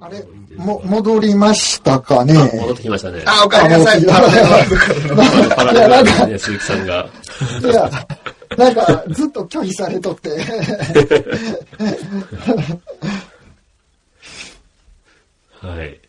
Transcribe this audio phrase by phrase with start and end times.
[0.00, 0.24] あれ、
[0.56, 2.34] も、戻りましたかね？
[2.34, 3.22] 戻ってきましたね。
[3.26, 4.06] あ、おかえりなさい。
[4.10, 7.08] あパラレルですね、鈴木さんが。
[7.60, 7.90] いや、
[8.56, 10.30] なんか、ずっと拒否されとって。
[15.60, 16.00] はい。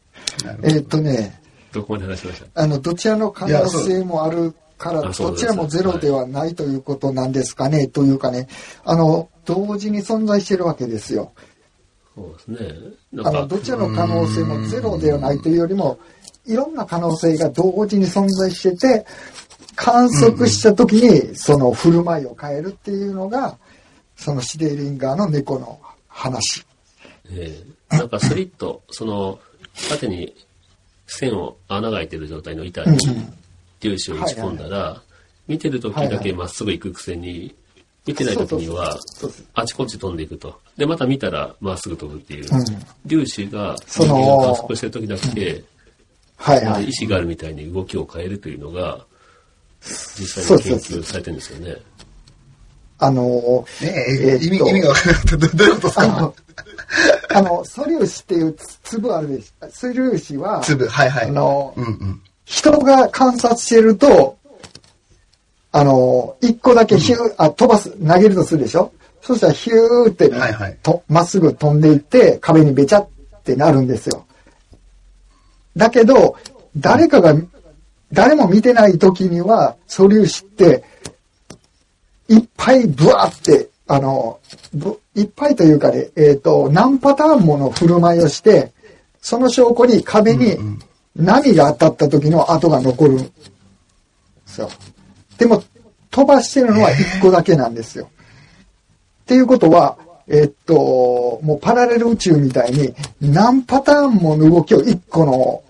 [0.63, 2.61] えっとね、どこまで話しました？
[2.61, 8.47] あの、どちらの可能性もあるから、どちらもゼロではないということなんですかね、というかね、
[8.85, 11.33] あの、同時に存在してるわけですよ。
[12.19, 12.93] そうですね。
[13.13, 15.99] あの、か、どちらの可能性もゼロではないというよりも、
[16.45, 19.05] いろんな可能性が同時に存在してて、
[19.75, 23.57] 観測した時にその振る舞いを変えるっていうのが、
[24.17, 26.65] そのシデーリンガーの猫の話。
[27.31, 27.57] え
[27.91, 29.39] えなんかスリット、その、
[29.89, 30.35] 縦に
[31.07, 32.97] 線を穴が開いてる状態の板に
[33.79, 35.01] 粒子を打ち込んだら、
[35.47, 37.55] 見てる時だけまっすぐ行くくせに、
[38.09, 38.97] 見てない時には
[39.53, 40.59] あちこち飛んでいくと。
[40.77, 42.47] で、また見たらまっすぐ飛ぶっていう。
[42.51, 42.65] うん
[43.07, 45.63] 粒子がその人間が観測してる時だけ、
[46.37, 46.85] はいはい。
[46.85, 49.05] 意志があるみたいに動きを変えるというのが、
[49.81, 51.75] 実際にそうそう研究されてるんですよね。
[52.97, 55.37] あのー、ねえーっとえ意味、意味が分からなかった。
[55.37, 56.03] どどういうことですか？
[56.03, 56.35] あの、
[57.35, 59.67] あの、素粒子っていう粒あるでしょ？
[59.69, 61.29] 素粒子は、粒、はいはい。
[61.29, 62.21] あの、うんうん。
[62.45, 64.38] 人が観察してると、
[65.71, 68.91] あの、一個だけヒュー、あ、飛ばす、投げるとするでしょ？
[69.21, 73.09] そしたらヒューってね、はいはいとまっすぐ飛んでいって、壁にべちゃっ
[73.43, 74.25] てなるんですよ。
[75.75, 76.37] だけど、
[76.77, 77.35] 誰かが、
[78.11, 80.83] 誰も見てない時には、素粒子って、
[82.27, 84.39] いっぱいブワーって、あの、
[84.73, 88.71] ぶいっぱいというかね、えっ、と、何パターンもの振る舞いをして、
[89.21, 90.57] その証拠に壁に
[91.15, 93.31] 波が当たった時の跡が残るんで
[94.45, 94.69] すよ。
[95.39, 95.63] でも、
[96.11, 98.09] 飛ばしてるのは1個だけなんですよ。
[99.23, 99.97] っていうことは、
[100.27, 105.63] えっと、もうパラレル宇宙みたいに何パターンもの動きを1個の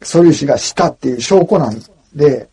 [0.00, 1.82] 素粒子がしたっていう証拠なん
[2.14, 2.48] で、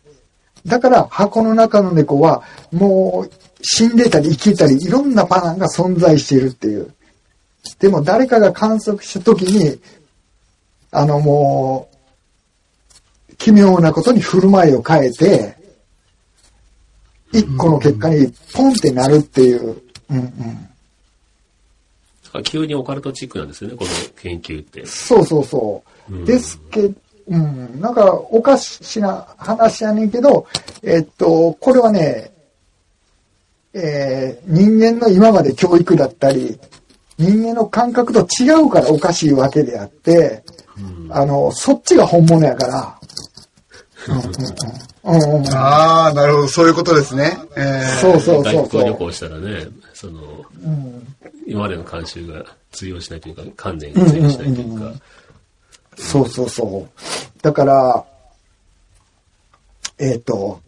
[0.66, 2.42] だから箱の中の猫は
[2.72, 3.30] もう
[3.62, 6.92] 死んでたり生きたりいろんなパターンが存在しているっていう。
[7.78, 9.80] でも誰かが観測した時に、
[10.90, 11.88] あのも
[13.30, 15.63] う、奇妙なことに振る舞いを変えて、
[17.34, 19.82] 一個の結果にポンってなるっていう。
[20.10, 20.28] うんうん。
[22.24, 23.90] だから急にオカルトチックなんですよね、この
[24.20, 24.86] 研究って。
[24.86, 26.14] そうそうそう。
[26.14, 26.94] うんですけど、
[27.28, 30.46] うん、なんかおかしな話やねんけど、
[30.82, 32.30] えっと、これはね、
[33.72, 36.58] えー人間の今まで教育だったり、
[37.18, 40.44] 人間の感覚と違うからおかしいわけであって、
[41.10, 42.98] あの、そっちが本物やから。
[44.08, 44.44] うんうんうんうんう
[44.90, 46.48] んああ、なるほど。
[46.48, 47.38] そういうことですね。
[47.56, 48.94] えーそうそうそうそう外国旅。
[48.94, 50.20] 行したらね、その、
[51.46, 54.92] 今までの慣習が通用しないというか、観念が通用しないというか、
[55.96, 57.42] そうそうそう。
[57.42, 58.04] だから、
[59.98, 60.60] えっ、と、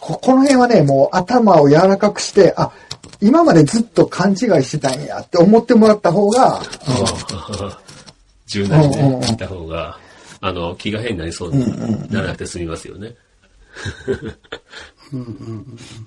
[0.00, 2.72] ここの辺はね、もう頭を柔らかくして、あ、
[3.20, 6.62] 今までずっと勘違いしてたんやって思ってもらった方が、
[8.46, 9.98] 柔軟にね、聞いた方が、
[10.40, 13.14] あの、気が変になりそうにならなくて済みますよね。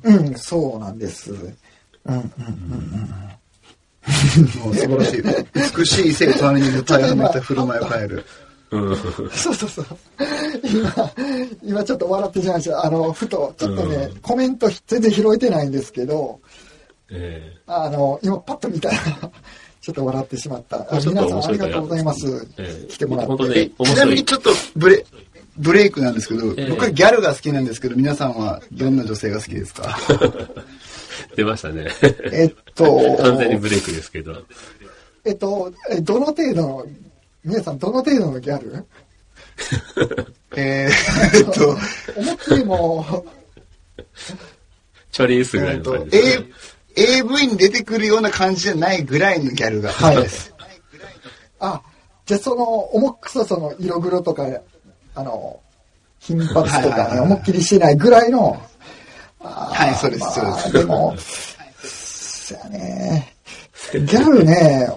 [0.03, 1.31] うん、そうなんです。
[1.33, 1.39] も
[4.71, 5.23] う素晴らしい。
[5.77, 8.25] 美しい異性が隣にいる体をめた振る舞いを変える。
[8.71, 8.95] うん。
[9.31, 9.85] そうそうそう。
[10.63, 11.11] 今、
[11.63, 12.85] 今ちょっと笑ってしまいました。
[12.85, 16.39] あの、ふと、ちょっとね、コメント全然拾えてないんですけど、
[17.11, 18.95] えあの、今パッと見たら、
[19.81, 20.87] ちょっと笑ってしまった。
[20.91, 22.47] 皆さんありがとうございます。
[22.57, 23.69] え来てもらって。
[23.69, 23.95] ち。
[23.95, 25.05] なみにちょっとブレ、
[25.59, 29.97] ブレイクなんですけど、ええ僕はギャルが好きなんですけど、皆さんはどんな女性が好きですか？
[31.35, 31.87] 出ましたね。
[32.31, 34.43] えっと、完全にブレイクですけど。
[35.25, 36.85] えっと、えどの程度の、
[37.43, 38.85] 皆さんどの程度のギャル？
[40.55, 41.69] えー、えっと、
[42.15, 43.25] 思いっきりも
[45.11, 46.45] チョリースぐらえっといの感、じです、ね。
[46.95, 50.53] A、AV に出てくるような感じじゃないぐらいのギャルが好きです。
[51.59, 51.81] あ、
[52.25, 54.47] じゃあその、重くそその色黒とか、
[55.19, 55.59] あの、
[56.21, 58.57] 金髪とかね、思いっきりしてないぐらいの、
[59.39, 60.67] はい、そうです、そうです。
[60.69, 61.15] あでも、
[61.83, 63.33] そやね、
[63.93, 64.87] ギャルね、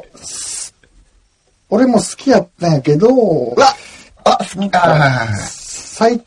[1.71, 3.67] 俺も好きやったんやけどう、わ
[4.25, 4.77] あ、好き。
[4.77, 5.29] あーはいはいはい。
[5.39, 6.25] 最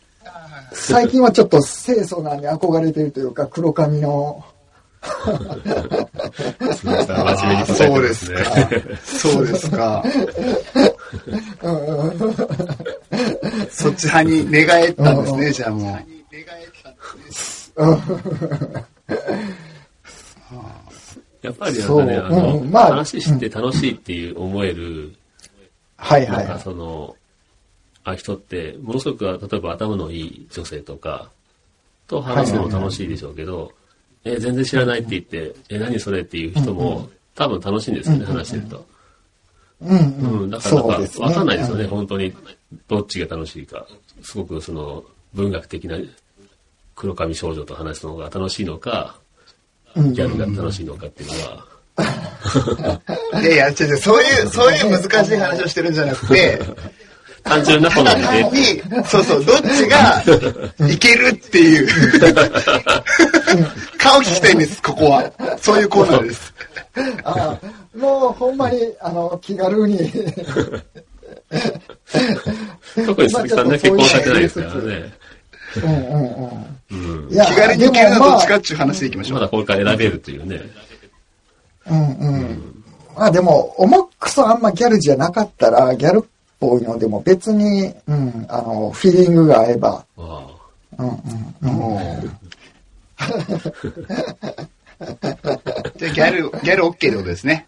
[0.73, 4.43] 最近はちょっと清楚なに憧れてるというか、黒髪の、
[5.05, 5.37] そう
[7.07, 7.63] でますね。
[8.13, 8.43] すか。
[9.05, 10.03] そうですか。
[13.75, 16.15] そっち派に寝返ったんですね、じゃあもう。
[21.41, 22.01] やっぱりなんかね、そう。
[22.01, 22.87] あの、うんまあ。
[22.87, 25.13] 話して楽しいっていう思える
[25.97, 26.31] はいはい。
[26.37, 26.63] はいなんか。
[26.63, 27.15] その、
[28.05, 31.29] あ人って、ものすごく、例えば頭のいい女性とか、
[32.07, 33.71] と話すのも楽しいでしょうけど、
[34.23, 38.85] え、全然知らないって言って、え、何それっていう人も、多分楽しいんですよね、話してると。
[39.81, 40.01] うんう
[40.41, 40.47] うん。
[40.47, 42.33] ん、だからなんかねわかんないですよね、本当に。
[42.87, 43.85] どっちが楽しいか。
[44.21, 45.97] すごくその、文学的な
[46.95, 49.15] 黒髪少女と話すのが楽しいのか、
[49.95, 51.65] うんギャルが楽しいのかっていうのは、
[53.41, 56.59] いやいや、違う違う、そういう、そういう難しい話をしてるんじゃなくて、
[57.43, 58.17] 単純な好みで、
[58.73, 60.21] に、そうそう、どっちが
[60.89, 61.87] いけるっていう。
[63.97, 65.31] 顔聞きたいんです、ここは。
[65.61, 66.53] そういうコーナーです。
[67.23, 67.57] あ
[67.95, 69.97] もうほんまに、あの、気軽に。
[73.05, 75.13] 特に鈴木さんね、結婚されてないですからね。
[75.77, 75.95] うんうん
[76.33, 76.79] うん。
[76.91, 76.95] う
[77.27, 77.29] ん。
[77.31, 79.39] いや気軽にいけるのはどっちかでっていう話でいきましょう。
[79.39, 80.61] まだこれから選べるというね。
[81.89, 82.83] うんうん。
[83.15, 86.23] まあでも、重くそあんまギャルじゃなかったら、ギャルっ
[86.59, 90.47] ぽいのでも別に、うん、あの、フィーリングが合えば、あ
[90.97, 91.15] うんうん
[91.61, 92.03] うん。
[95.97, 97.67] じゃあギャル、ギャル OK ってことですね。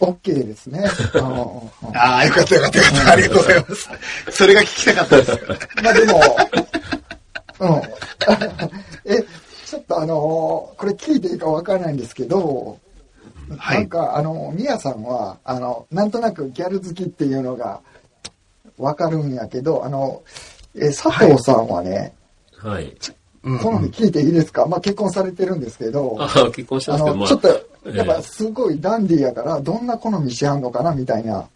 [0.00, 0.84] OK ですね。
[1.14, 3.12] あのああ、よかったよかったよかった。
[3.12, 3.88] ありがとうございます。
[4.30, 5.38] それが聞きたかったです。
[5.82, 6.20] まあでも、
[7.60, 7.82] うん。
[9.04, 9.24] え、
[9.66, 10.14] ちょっとあの
[10.76, 12.78] これ聞いていいかわからないんですけど、
[13.58, 17.80] はいなんかあの、みやさんは、あの、なんとなくギャル好きっていうのが
[18.78, 20.22] わかるんやけど、あの、
[20.76, 22.14] え、佐藤さんはね、
[22.62, 22.68] あ。
[22.68, 22.96] はい。
[23.42, 24.66] 好み聞いていいですか？
[24.66, 27.48] まあ結婚されてるんですけど、ああ、結婚してあますけど、の、まあちょっと、
[27.84, 31.46] やっえぱすごいダンディーやから、どんな好みしはんのかなみたいな。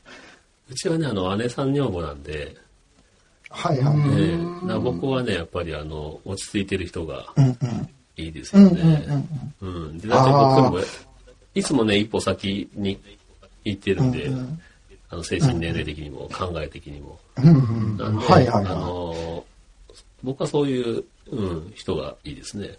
[0.70, 2.56] うちはね、あの、姉さん女房なんで、
[3.50, 4.20] はいはい。
[4.20, 4.34] え
[4.64, 7.88] えだ僕はね、やっぱりあの、落ち着いてる人がうんうん。
[8.16, 9.28] いいですようんうんね。
[9.60, 9.98] うん。
[9.98, 10.90] で、大体僕よりも、
[11.54, 12.98] いつもね、一歩先に
[13.64, 14.30] 行ってるんで、
[15.10, 17.18] あの、精神年齢的にも考え的にも。
[17.36, 17.50] うんう
[17.94, 17.96] ん。
[17.96, 19.44] なんで、はいはいはいあの、
[20.22, 22.70] 僕はそういう、うん、人がいいですね。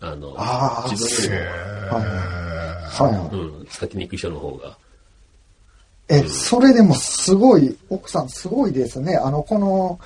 [0.00, 1.42] あの、あー自分よ
[1.90, 2.43] はい
[2.84, 3.36] はい。
[3.36, 4.76] うん、先に行く人の方が。
[6.08, 9.16] え、それでもすごい、奥さんすごいですね。
[9.16, 9.98] あの、この、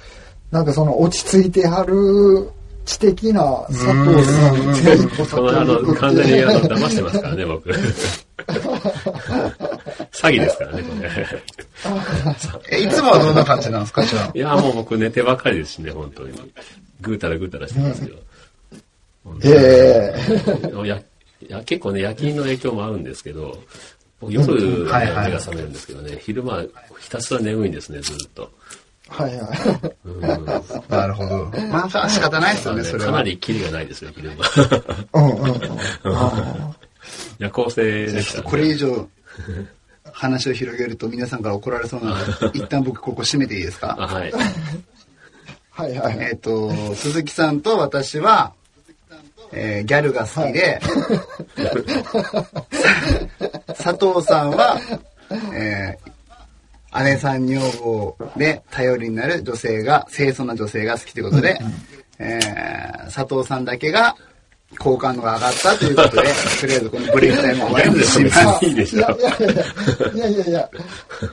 [0.51, 2.51] なんかその落ち着いてはる
[2.85, 7.69] 知的な佐藤さんって一歩その、あの、完全にあの、騙してますからね、僕。
[10.13, 11.11] 詐欺ですからね、これ。
[12.79, 14.31] え、いつもはどんな感じなんですか、じゃあ？
[14.35, 16.33] いや、もう僕寝てばっかりですしね、本当に。
[17.01, 18.15] ぐうたらぐうたらしてますよ。
[19.45, 21.03] ええやいや
[21.65, 23.63] 結構ね、夜勤の影響もあるんですけど、
[24.21, 26.63] 僕夜、ねはいはい目が覚めるんですけどね、昼間
[26.99, 28.51] ひたすら眠いんですね、ずっと。
[29.09, 29.95] はいはい。
[30.05, 30.21] うん
[30.89, 31.47] なるほど。
[31.71, 33.07] まあ、仕方ないですよね、それは。
[33.07, 34.45] かなりキリがないですよ、昼間。
[35.15, 35.79] うんうんうん。
[36.05, 36.77] あ
[37.39, 38.45] 夜行性でした、ね。
[38.45, 39.09] これ以上、
[40.13, 43.97] 話を広げると皆さんから怒られそうなので、一旦僕ここ閉めていいですか？
[43.99, 44.33] あ、はい。
[45.71, 46.19] はいはい。
[46.19, 48.53] えっ、と、鈴木さんと私は、
[49.53, 50.81] えーギャルが好きで、
[53.77, 54.79] 佐藤さんは、
[55.55, 56.09] えー
[57.05, 61.59] 姉さん女房で頼りになる女性が、清楚な女性が好きということで、
[62.19, 64.17] えー佐藤さんだけが
[64.79, 66.29] 好感度が上がったということで、
[66.61, 68.67] とりあえずこのブレイクタイムを終わりにします。
[68.67, 69.59] いいでしょいやいやいや
[70.13, 70.71] いやいやいや、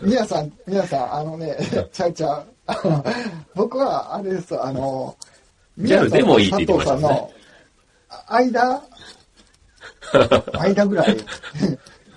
[0.02, 1.58] 皆さん、皆さん、あのね、
[1.92, 2.46] ちゃうちゃう。
[2.68, 3.06] あ の
[3.56, 5.16] 僕は、あれです、あの、
[5.78, 7.32] ギャルでもいいって言ってましたね佐藤さんの
[8.28, 8.82] 間、
[10.60, 11.18] 間ぐらい。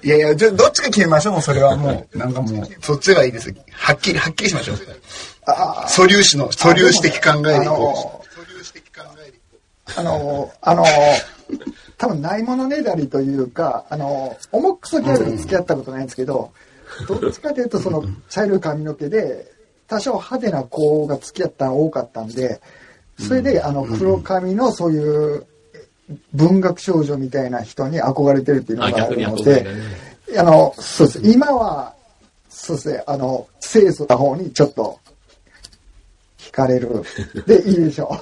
[0.03, 2.19] いやいや、じゃあどっちか決めましょう、もうそれはもう。
[2.19, 3.53] なんかもう、そっちがいいです。
[3.73, 4.77] はっきり、はっきりしましょう。
[5.47, 8.25] あ素粒子の、素粒子的考えでいこ
[9.97, 10.85] あの、あの、
[11.97, 16.53] 多分ないものねだりというか、あの、重くそギャルに付き合ったことないんですけど、
[17.09, 19.51] どっちかというとその茶色い髪の毛で、
[19.89, 22.61] 多少派手な子が付き合ったの多かったんで、
[23.19, 25.47] それであの黒髪のそういう
[26.35, 29.79] 文学少女みたいな人に憧れてるっていうのあ、があるので憧れが、ね。
[30.39, 31.21] あの、そうです。
[31.23, 31.93] 今は、
[32.49, 34.99] そうですね、あの、清楚な方にちょっと、
[36.39, 37.03] 惹かれる。
[37.47, 38.13] で、いいでしょう。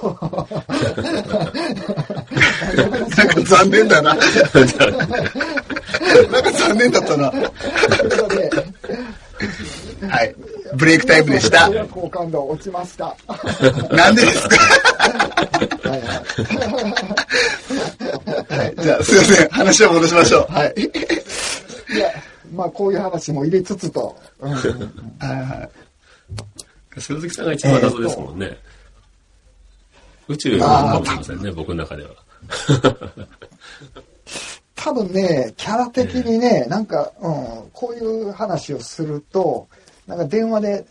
[3.15, 4.13] なんか残念だな。
[4.13, 4.21] なん
[6.43, 7.31] か残念だったな。
[10.09, 10.35] はい。
[10.75, 11.69] ブレイクタイムでした。
[11.91, 13.15] 好感度落ちました。
[13.95, 14.57] なんでですか？
[15.89, 16.21] はいはいはい。
[18.87, 19.49] じゃあ、すいません。
[19.49, 20.53] 話を戻しましょう。
[20.53, 20.73] はい。
[20.77, 22.09] いや、
[22.53, 25.69] まあ、こういう話も入れつつと、うん はいはい
[26.99, 28.57] 鈴木さんが一番謎ですもんね。
[30.27, 32.09] 宇宙かもしれませんね、僕の中では。
[34.75, 39.67] 多 多分ね、キャラ的にね、なんか、うん、こういう話をすると、
[40.07, 40.85] なんか電話で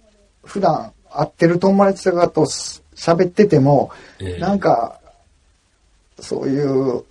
[0.45, 5.00] 普段会ってる友達とかと喋ってても、ええなんか、
[6.21, 7.05] そういう、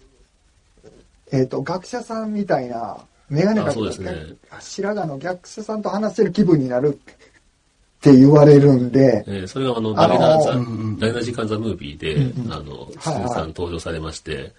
[1.35, 2.97] えっ、と、学者さんみたいな、
[3.29, 4.13] メガネかあそうですね。
[4.59, 7.15] 白髪の学者さんと話してる気分になるっ
[8.01, 10.57] て言われるんで、えーそれがあの、あのーダメなザ、ダ
[11.07, 12.17] メな時間ザムービーで、
[12.53, 14.53] あの、さん登場されまして、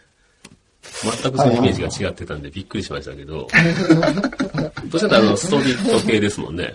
[1.23, 3.47] 全くそのイメージが違ってたんでびっくりしましたけど、
[4.88, 6.75] どちらかというとあの、ストリート系ですもんね。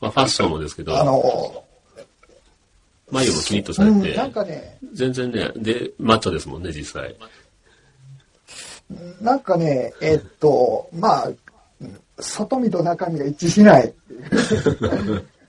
[0.00, 1.64] まあ、ファッションもですけど、あの、
[3.10, 7.14] 眉もキリッとさうん、れて、なんかね、全然ね、で、マッチョですもんね、実際。
[9.20, 11.30] なんかね、えっと、まあ、
[12.18, 13.92] 外見と中身が一致しない。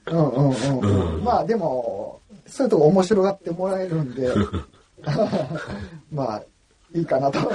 [0.08, 1.24] うんうんうんうん。
[1.24, 4.30] まあでも、そういうとこ面白がってもらえるんで、
[6.12, 6.44] まあ、
[6.94, 7.40] いいかなと。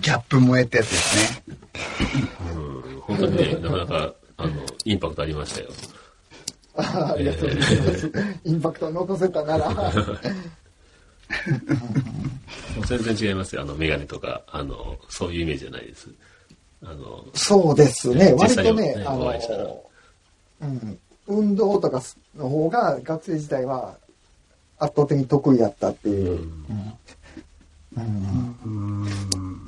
[0.00, 1.56] ギャップ萌えってやつですね。
[2.54, 4.52] うん、本当にね、なかなか、あの、
[4.84, 5.68] インパクトありましたよ。
[6.76, 8.12] ありがとうございます。
[8.44, 9.92] インパクトを残せたなら。
[12.86, 13.62] 全然違いますよ。
[13.62, 16.08] あの、メガネとか、あの、そういうイメージじゃないです。
[16.84, 18.34] あの、そうですね。
[18.36, 19.84] 割とね、ねあの、
[20.60, 22.02] うん、運動とか
[22.36, 23.96] の方が学生時代は
[24.78, 26.40] 圧倒的に得意やったっていう。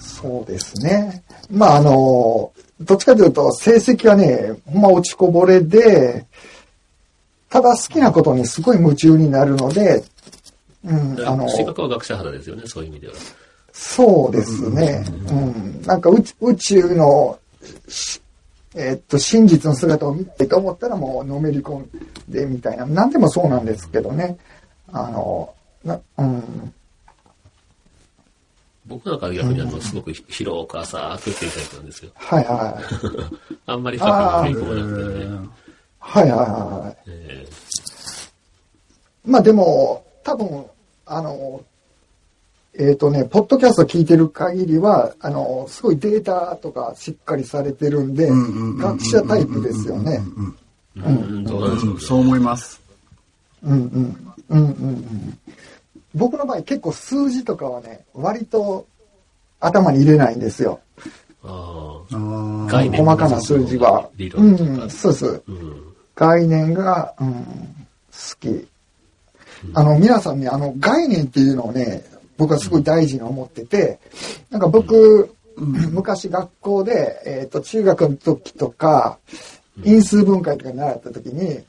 [0.00, 1.22] そうですね。
[1.50, 6.26] まああの、どっちかというと成績はね、ほんま落ちこぼれで、
[7.48, 10.02] ただ好きなことにすごい夢中になるので、
[10.84, 13.14] うん、あの、性格は学者肌ですよね、そういう意味では。
[13.72, 15.04] そうですね。
[15.28, 15.82] うん。
[15.82, 17.38] なんか宇宙宇宙の、
[17.88, 18.20] し
[18.76, 21.90] えーっと、真実の姿を見たいと思ったらもうのめり込ん
[22.28, 22.86] でみたいな。
[22.86, 24.36] 何でもそうなんですけどね。
[24.92, 26.74] あの、なうん。
[28.86, 32.10] 僕なんか逆にあの、すごく広く浅くっていうタイプなんですよ。
[32.14, 33.54] はいはい。
[33.66, 35.48] あんまり深く踏み込まなくてね。
[35.98, 36.96] はいはいはい。
[37.06, 37.46] え
[39.24, 40.66] まあでも、多分、
[41.06, 41.62] あの、
[42.76, 48.28] えっ、とね、ポッドキャスト聞いてる限りは、あの、すごいデータとかしっかりされてるんで、
[48.78, 50.20] 学者タイプですよね。
[50.96, 52.00] ーうん。
[52.00, 52.80] そう思います。
[53.62, 54.34] うんうん。
[54.48, 55.38] うんうんうん。
[56.14, 58.86] 僕の場合結構数字とかはね、割と
[59.60, 60.80] 頭に入れないんですよ。
[61.44, 64.08] ああ、概念細かな数字は。
[64.16, 65.42] 理う論とかん、そうです。
[65.46, 65.94] うん。
[66.14, 67.44] 概念が、うん、好
[68.40, 68.66] き。
[69.72, 72.04] あの、皆さんね、あの、概念っていうのをね、
[72.36, 73.98] 僕はすごい大事に思ってて、
[74.50, 79.18] なんか僕、昔学校で、えっ、と、中学の時とか、
[79.84, 81.64] 因数分解とか習った時に、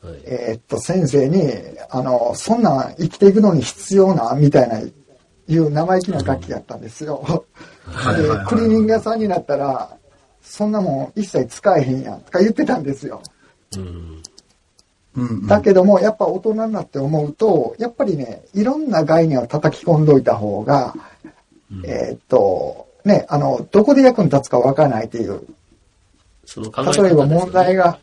[0.00, 0.20] はい。
[0.24, 1.42] えーっと、先生に、
[1.90, 7.46] あの、そんなん生きていくのに必要な、みたいな、いう生意気な楽器やったんですよ。
[7.86, 9.96] でクリーニング屋さんになったら、
[10.42, 13.22] そんなもん一切使えへんやん、とか言ってたんですよ。
[13.76, 14.22] うん。
[15.18, 15.46] うんうん。
[15.46, 20.94] だけども、やっぱ大人になって思うと、やっぱりね、いろんな概念を叩き込んどいた方が、
[21.84, 25.42] えーっと、ね、あの、どこで役に立つかわからないっていう、
[26.44, 27.08] その考え方ですよね。
[27.08, 27.98] 例えば問題が、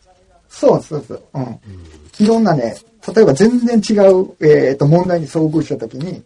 [0.49, 1.59] そうそうそう、うん。
[2.19, 2.75] いろんなね、
[3.13, 6.23] 例えば全然違う、えっ、と、問題に遭遇したときに、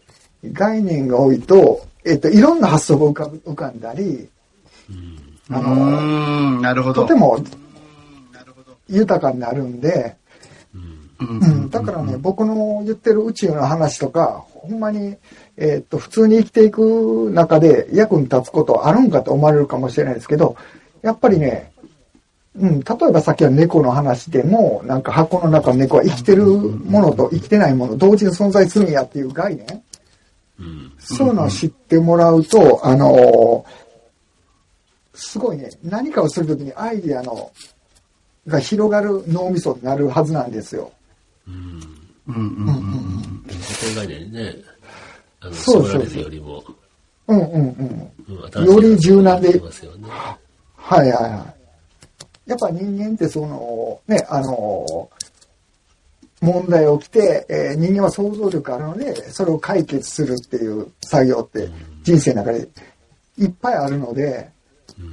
[0.51, 4.29] 概念が多いと、えっ、と、いろんな発想が浮かぶ浮かんだり、
[5.49, 7.01] あうの、ーん、なるほど。
[7.01, 7.43] とても
[8.87, 10.15] 豊かになるんで、
[11.19, 15.17] うんうん、だからね、僕の言ってる宇宙の話とか、ほんまに、
[15.57, 20.55] えっ、と、普通に生きていく中で役に立つことあるんかと思われるかもしれないですけど、
[21.01, 21.71] やっぱりね、
[22.55, 29.65] うん、例えばさっきは猫の話でも、なんか箱の中の猫は生きてるものと生きてないもの、同時に存在するんやっていう概念、
[30.59, 30.91] うん。
[30.99, 33.89] そういうのを知ってもらうと、あのー
[35.19, 37.51] すごいね、何かをするときにアイディアの、
[38.47, 40.93] が広がる脳みそになるはずなんですよ。
[42.27, 42.35] うん。
[42.35, 42.37] うん。
[42.37, 42.67] うん。
[42.67, 43.43] うん。
[43.43, 44.55] 固定概念ね、
[45.41, 46.63] あの、そうそうそう絞られるよりも、
[47.27, 47.39] うん。
[47.39, 47.51] うん。
[47.51, 48.11] うん。
[48.57, 50.07] うん、より柔軟でますよね。
[50.75, 51.55] はいはいは
[52.45, 52.49] い。
[52.49, 55.09] やっぱ人間ってその、ね、あの、
[56.41, 61.69] 問題起きて、えー人間は想像力あるので、それを解決するっていう作業って
[62.03, 62.67] 人生の中で
[63.37, 64.49] いっぱいあるので、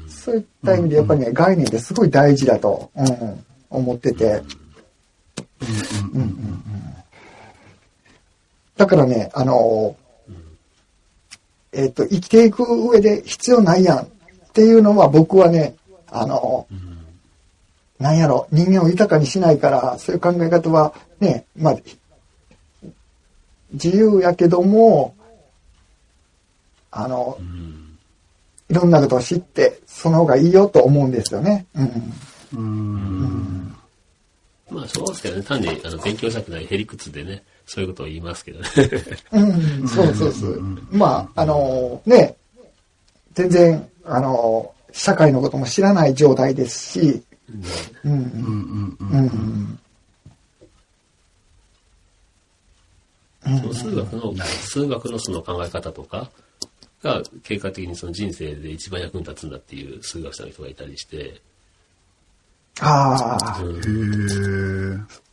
[0.08, 4.46] そういった意味でやっぱりね、概念ってすごい大事だと、うん、思ってて、うん。
[8.76, 9.96] だからね、あの、
[11.72, 14.08] えっ、と、生きていく上で必要ないやんっ
[14.52, 15.74] ていうのは僕はね、
[16.08, 16.66] あの、
[17.98, 21.76] なんやろ、人間を豊かにしないから、そういう考え方はね、まあ、
[23.72, 25.14] 自由やけども、
[26.90, 27.98] あのう、ん。
[28.68, 31.66] いろんなことを知って、その方がいいよと思うんですよね。
[31.74, 32.12] うん。
[32.54, 33.75] うん。
[34.70, 38.66] まあそうですけどね、単にあの勉強したくないへりくつでね、そういうことを言いますけどね。
[39.32, 39.40] う
[39.84, 40.60] ん、そうそうそう。
[40.90, 42.36] まあ、あの、ね、
[43.34, 47.22] 全然、あの、社会のことも知らない状態ですし、
[48.04, 49.08] うん、うんうんうん。
[49.10, 49.78] うん、
[53.46, 53.60] うん。
[53.60, 56.30] その数学の、数学のその考え方とか
[57.02, 61.40] が、結果的にその人生で一番役に立つんだっていう数学者の人がいたりして、
[62.80, 65.26] ああ、うんへー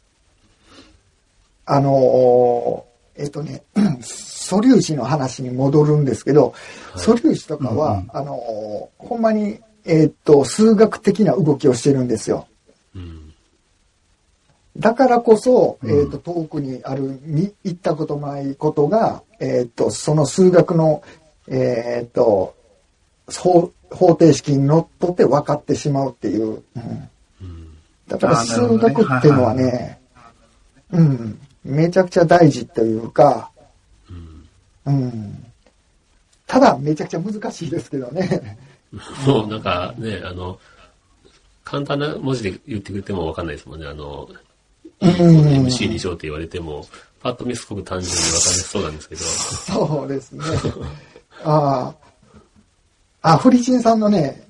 [1.65, 2.85] あの、
[3.15, 3.63] えっとね、
[4.01, 6.53] 素粒子の話に戻るんですけど、
[6.95, 12.47] 素粒子とかは、あの、ほんまに、えっと、数学的な動きをしてるんですよ。
[12.95, 13.33] うん。
[14.77, 21.03] だからこそ、えっ、と、遠くにある、に行ったこともないことが、えっ、と、その数学の、
[21.47, 22.55] えっ、と、
[23.27, 26.43] 方方程式にのっとって分かってしまうっていう。
[26.43, 27.09] うんうん。
[28.07, 30.00] だから数学っていうのはね、
[30.91, 33.50] うん、めちゃくちゃ大事というか、
[34.86, 34.93] うん。
[34.93, 35.45] うん。
[36.45, 38.57] ただ、めちゃくちゃ難しいですけどね。
[39.25, 40.60] もうなんかね、あの、
[41.63, 43.88] 簡単な文字で言ってくれてもわかんないですもんね。
[43.88, 44.27] あの、
[45.01, 45.10] うん
[45.65, 46.86] MC2 乗って言われても、
[47.22, 50.43] パッと見すごく単純にわかりそうなんですけど、そうですね。
[51.43, 51.93] あ
[53.22, 53.33] あ。
[53.33, 54.43] あ、フリチンさんのね、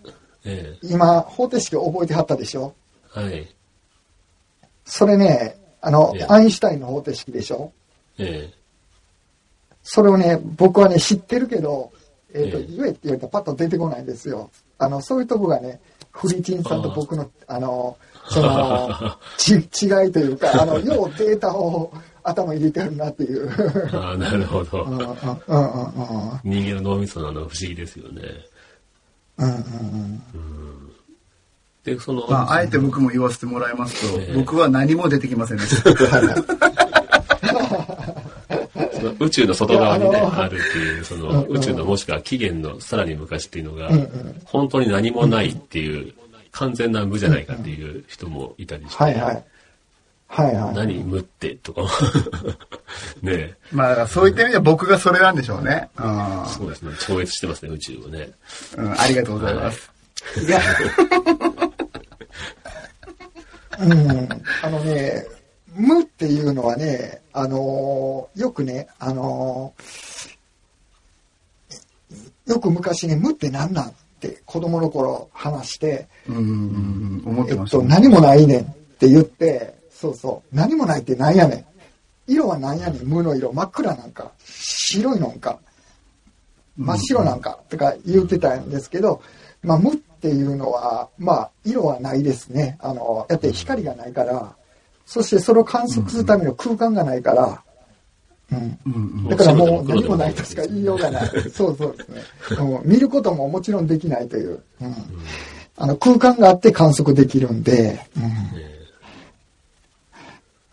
[0.44, 2.74] え今、方程式を覚えてはったでしょ？
[2.76, 2.83] え
[3.14, 3.48] はい。
[4.86, 7.72] それね、あのええ、アインシュタインの方程式でしょ？
[8.18, 8.52] え
[9.84, 11.92] それをね、僕はね、知ってるけど、
[12.34, 14.50] えっ、と、ええ言えって言われたらパッと出てこないんですよ。
[14.78, 15.80] あの、そういうとこがね、
[16.12, 17.98] フリチンさんと僕の、あの、
[18.30, 18.90] その、
[19.38, 21.92] ち、違いというか、あの、ようデータを
[22.24, 23.50] 頭に入れてるなっていう。
[23.94, 24.90] えああ、なるほどう。
[24.90, 28.22] んうんうんうんうん人間の脳みそのあの不思議ですよね。
[29.38, 29.58] うんうんう
[30.38, 30.93] ん
[31.84, 35.90] で、その、まあ、あえて僕も言わせてもらいますと、ええ僕は何も出てきませんでした。
[39.20, 43.90] 宇宙の外側にね、あるっていう、その宇宙のもしくは起源のさらに昔っていうのが
[44.46, 46.14] 本当に何もないっていう、
[46.52, 49.44] 完全な無じゃないかっていう人もいたりして、はいはい。
[50.28, 50.76] はいはい。
[50.76, 51.90] 何無ってとかも
[53.22, 55.90] ねえまあ、だからそういった意味では僕がそれなんでしょうね。
[55.98, 58.32] うんそうですね、超越してますね、宇宙をね。
[58.78, 59.92] うん、ありがとうございます。
[60.46, 60.60] いや、
[63.80, 64.30] うん、
[64.62, 65.26] あのね、
[65.76, 70.34] 無っていうのはね、あのーよくね、あのー
[72.46, 77.82] よく昔ね、無って何なんって子供の頃話して、うんうんうん、思っえっと、てました。
[77.84, 78.66] 何もないねんっ
[79.00, 81.66] て言って、そうそう、何もないって何やねん。
[82.28, 85.60] 色は何やねん、無の色、真っ暗なんか、白いのんか、
[86.78, 89.22] 真っ白なんか、とか言ってたんですけど、
[89.62, 92.78] まあ、無っていうのは、まあ、色はないですね。
[92.80, 94.56] あの、だって光がないから、
[95.06, 97.62] そしてそれを観測するための空間がないから、
[98.52, 98.80] うん。
[98.86, 101.30] うんうんだからもう何もないとしか言いようがない。
[101.52, 102.22] そうそうですね。
[102.58, 104.64] うん見ることももちろんできないという。
[104.82, 104.96] うん
[105.76, 108.24] あの空間があって観測できるんで、うん
[108.56, 108.74] え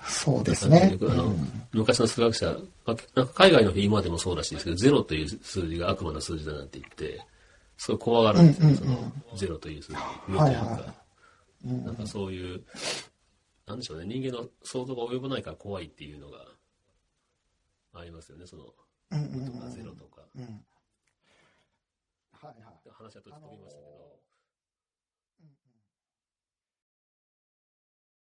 [0.06, 0.98] そうですねよ。
[0.98, 1.34] くあの、
[1.72, 2.46] 昔の数学者、
[2.84, 7.24] まあなんか海外の人今でもそうらしいですけど、ゼロという数字が悪魔の数字だなんて言って、
[7.80, 9.98] すごい怖がるんですよ、うんうんそのゼロという数字。
[10.28, 10.94] 無というか、はいは
[11.84, 12.62] なんかそういう、
[13.66, 16.44] なんでしょうね、人間の想像が及ばないから怖いっていうのが
[17.94, 18.64] ありますよね、その、
[19.12, 20.20] うんうんうんとかゼロとか。
[20.36, 20.42] うん
[22.32, 22.90] はいはい。
[22.90, 24.09] 話は飛びましたけど。